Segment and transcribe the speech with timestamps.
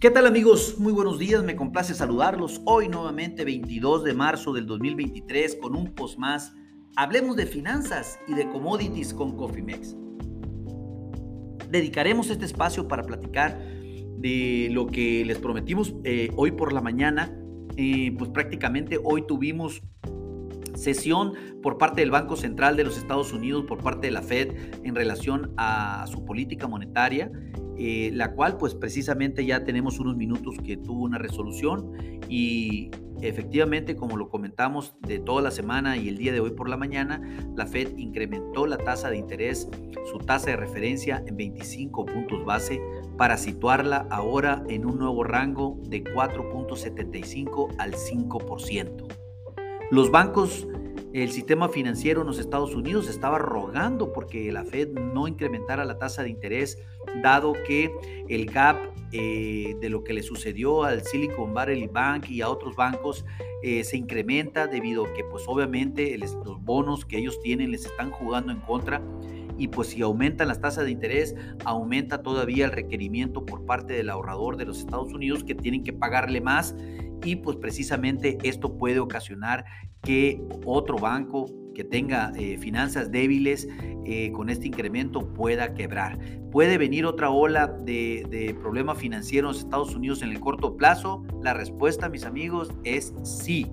[0.00, 0.76] ¿Qué tal amigos?
[0.78, 2.62] Muy buenos días, me complace saludarlos.
[2.64, 6.54] Hoy nuevamente 22 de marzo del 2023 con un post más.
[6.96, 9.94] Hablemos de finanzas y de commodities con Cofimex.
[11.68, 13.60] Dedicaremos este espacio para platicar
[14.16, 17.38] de lo que les prometimos eh, hoy por la mañana.
[17.76, 19.82] Eh, pues prácticamente hoy tuvimos
[20.76, 24.54] sesión por parte del Banco Central de los Estados Unidos, por parte de la Fed,
[24.82, 27.30] en relación a su política monetaria.
[27.82, 31.94] Eh, la cual pues precisamente ya tenemos unos minutos que tuvo una resolución
[32.28, 32.90] y
[33.22, 36.76] efectivamente como lo comentamos de toda la semana y el día de hoy por la
[36.76, 37.22] mañana,
[37.56, 39.66] la Fed incrementó la tasa de interés,
[40.12, 42.82] su tasa de referencia en 25 puntos base
[43.16, 49.06] para situarla ahora en un nuevo rango de 4.75 al 5%.
[49.90, 50.68] Los bancos
[51.12, 55.98] el sistema financiero en los Estados Unidos estaba rogando porque la Fed no incrementara la
[55.98, 56.78] tasa de interés,
[57.22, 57.90] dado que
[58.28, 58.76] el gap
[59.12, 63.24] eh, de lo que le sucedió al Silicon Valley Bank y a otros bancos
[63.64, 68.12] eh, se incrementa debido a que pues obviamente los bonos que ellos tienen les están
[68.12, 69.02] jugando en contra.
[69.58, 71.34] Y pues si aumentan las tasas de interés,
[71.66, 75.92] aumenta todavía el requerimiento por parte del ahorrador de los Estados Unidos que tienen que
[75.92, 76.74] pagarle más
[77.24, 79.64] y pues precisamente esto puede ocasionar
[80.02, 83.68] que otro banco que tenga eh, finanzas débiles
[84.04, 86.18] eh, con este incremento pueda quebrar.
[86.50, 91.24] ¿Puede venir otra ola de, de problema financiero en Estados Unidos en el corto plazo?
[91.42, 93.70] La respuesta, mis amigos, es sí.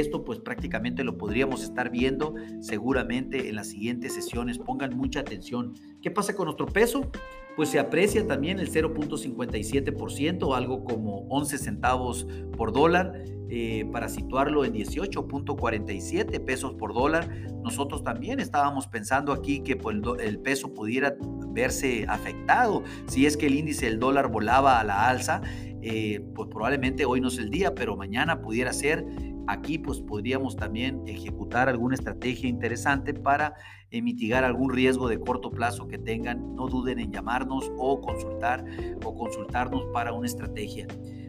[0.00, 4.58] Esto pues prácticamente lo podríamos estar viendo seguramente en las siguientes sesiones.
[4.58, 5.74] Pongan mucha atención.
[6.02, 7.10] ¿Qué pasa con nuestro peso?
[7.56, 13.24] Pues se aprecia también el 0.57%, algo como 11 centavos por dólar.
[13.50, 17.28] Eh, para situarlo en 18.47 pesos por dólar.
[17.62, 21.14] Nosotros también estábamos pensando aquí que pues, el peso pudiera
[21.50, 25.42] verse afectado si es que el índice del dólar volaba a la alza.
[25.82, 29.04] Eh, pues probablemente hoy no es el día, pero mañana pudiera ser.
[29.46, 33.54] Aquí pues podríamos también ejecutar alguna estrategia interesante para
[33.90, 36.54] eh, mitigar algún riesgo de corto plazo que tengan.
[36.54, 38.64] No duden en llamarnos o consultar
[39.04, 40.86] o consultarnos para una estrategia.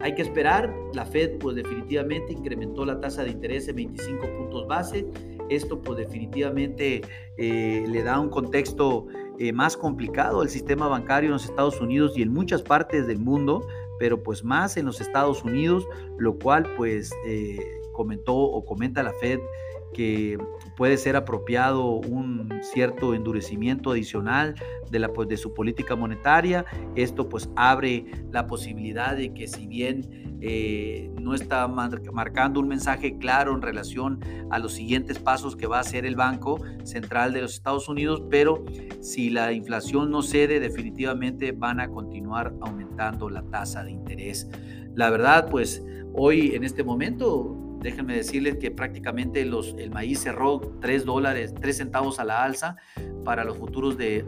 [0.00, 4.66] Hay que esperar, la Fed pues definitivamente incrementó la tasa de interés en 25 puntos
[4.68, 5.06] base,
[5.48, 7.02] esto pues definitivamente
[7.36, 9.06] eh, le da un contexto
[9.38, 13.18] eh, más complicado al sistema bancario en los Estados Unidos y en muchas partes del
[13.18, 13.66] mundo,
[13.98, 15.86] pero pues más en los Estados Unidos,
[16.18, 17.58] lo cual pues eh,
[17.98, 19.40] comentó o comenta la Fed
[19.92, 20.38] que
[20.76, 24.54] puede ser apropiado un cierto endurecimiento adicional
[24.88, 26.64] de, la, pues, de su política monetaria.
[26.94, 33.18] Esto pues abre la posibilidad de que si bien eh, no está marcando un mensaje
[33.18, 34.20] claro en relación
[34.50, 38.22] a los siguientes pasos que va a hacer el Banco Central de los Estados Unidos,
[38.30, 38.64] pero
[39.00, 44.48] si la inflación no cede, definitivamente van a continuar aumentando la tasa de interés.
[44.94, 45.82] La verdad, pues
[46.14, 51.76] hoy en este momento déjenme decirles que prácticamente los, el maíz cerró 3 dólares, 3
[51.76, 52.76] centavos a la alza
[53.24, 54.24] para los futuros de,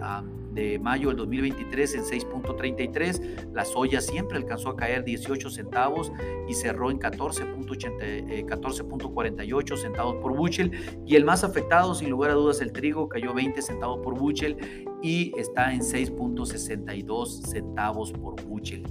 [0.53, 3.53] de mayo del 2023 en 6.33.
[3.53, 6.13] La soya siempre alcanzó a caer 18 centavos
[6.49, 10.73] y cerró en 14.48 eh, centavos por bushel.
[11.07, 14.57] Y el más afectado, sin lugar a dudas, el trigo cayó 20 centavos por bushel
[15.03, 18.83] y está en 6.62 centavos por bushel.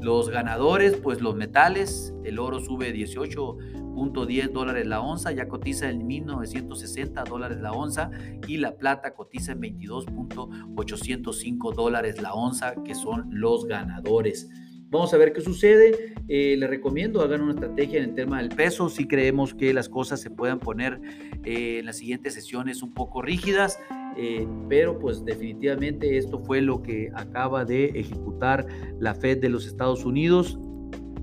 [0.00, 2.92] Los ganadores, pues los metales, el oro sube
[3.98, 8.12] 18.10 dólares la onza, ya cotiza en 1960 dólares la onza
[8.46, 14.48] y la plata cotiza en 22.805 dólares la onza, que son los ganadores.
[14.90, 16.14] Vamos a ver qué sucede.
[16.28, 18.88] Eh, les recomiendo hagan una estrategia en el tema del peso.
[18.88, 20.98] Si creemos que las cosas se puedan poner
[21.44, 23.78] eh, en las siguientes sesiones un poco rígidas.
[24.16, 28.66] Eh, pero pues definitivamente esto fue lo que acaba de ejecutar
[28.98, 30.58] la Fed de los Estados Unidos,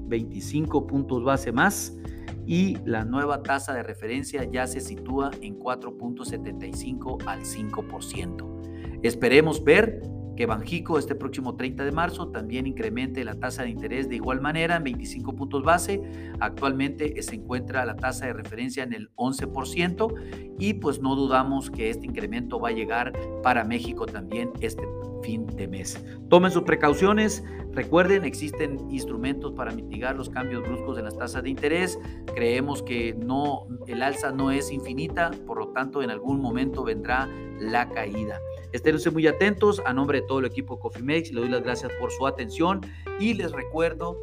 [0.08, 1.98] 25 puntos base más
[2.46, 9.00] y la nueva tasa de referencia ya se sitúa en 4.75 al 5%.
[9.04, 10.02] Esperemos ver
[10.36, 14.42] que Banjico este próximo 30 de marzo también incremente la tasa de interés de igual
[14.42, 16.02] manera en 25 puntos base.
[16.40, 21.90] Actualmente se encuentra la tasa de referencia en el 11% y pues no dudamos que
[21.90, 24.84] este incremento va a llegar para México también este
[25.24, 26.04] fin de mes.
[26.30, 31.50] Tomen sus precauciones, recuerden, existen instrumentos para mitigar los cambios bruscos en las tasas de
[31.50, 32.00] interés.
[32.36, 37.28] Creemos que no el alza no es infinita, por lo tanto en algún momento vendrá
[37.60, 38.40] la caída.
[38.76, 39.82] Estén muy atentos.
[39.86, 42.82] A nombre de todo el equipo Cofimex, le doy las gracias por su atención
[43.22, 44.20] y les recuerdo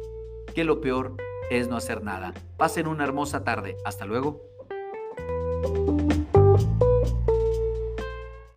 [0.53, 1.15] que lo peor
[1.49, 2.35] es no hacer nada.
[2.55, 3.75] Pasen una hermosa tarde.
[3.83, 4.43] Hasta luego.